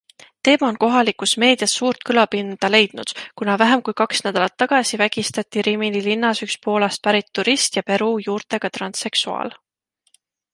Teema 0.47 0.67
on 0.71 0.77
kohalikus 0.83 1.33
meedias 1.41 1.75
suurt 1.81 1.99
kõlapinda 2.09 2.71
leidnud, 2.75 3.13
kuna 3.41 3.57
vähem 3.63 3.83
kui 3.89 3.95
kaks 4.01 4.23
nädalat 4.29 4.55
tagasi 4.63 4.99
vägistati 5.03 5.65
Rimini 5.69 6.03
linnas 6.07 6.43
üks 6.47 6.57
Poolast 6.65 7.03
pärit 7.09 7.31
turist 7.41 7.79
ja 7.81 7.85
Peruu 7.93 8.17
juurtega 8.31 8.73
transseksuaal. 8.81 9.55